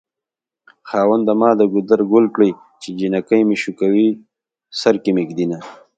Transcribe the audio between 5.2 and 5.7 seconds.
ږد ينه